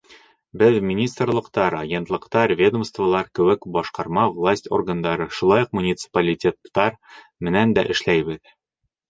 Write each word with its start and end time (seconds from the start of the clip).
Беҙ 0.59 0.75
министрлыҡтар, 0.91 1.75
агентлыҡтар, 1.79 2.53
ведомстволар 2.61 3.29
кеүек 3.41 3.67
башҡарма 3.75 4.25
власть 4.39 4.71
органдары, 4.79 5.29
шулай 5.41 5.67
уҡ 5.69 5.77
муниципалитеттар 5.81 6.99
менән 7.51 7.77
дә 7.79 7.87
эшләйбеҙ. 7.99 8.43